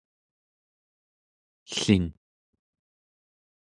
[1.75, 2.05] ellin